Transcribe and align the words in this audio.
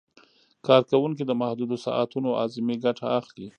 کارکوونکي 0.67 1.23
د 1.25 1.31
محدودو 1.41 1.75
ساعتونو 1.85 2.29
اعظمي 2.41 2.75
ګټه 2.85 3.05
اخلي. 3.19 3.47